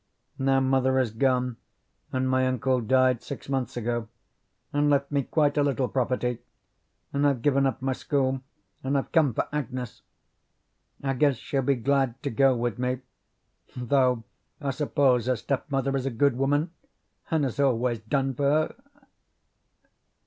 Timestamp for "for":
9.35-9.47, 18.33-18.49